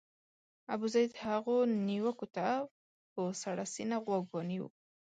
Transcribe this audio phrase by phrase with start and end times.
[0.73, 1.57] ابوزید هغو
[1.87, 2.47] نیوکو ته
[3.13, 4.67] په سړه سینه غوږ ونیو.